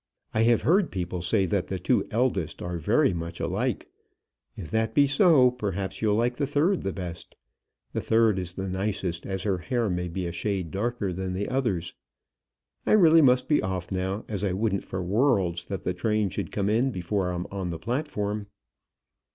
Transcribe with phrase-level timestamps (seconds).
[0.33, 3.87] I have heard people say that the two eldest are very much alike.
[4.55, 7.35] If that be so, perhaps you'll like the third the best.
[7.93, 11.47] The third is the nicest, as her hair may be a shade darker than the
[11.49, 11.93] others.
[12.83, 16.51] I really must be off now, as I wouldn't for worlds that the train should
[16.51, 18.47] come in before I'm on the platform."